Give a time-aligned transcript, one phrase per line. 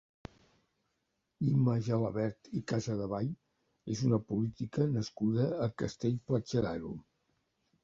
[1.49, 3.29] Imma Gelabert i Casadevall
[3.97, 6.99] és una política nascuda a Castell-Platja d'Aro.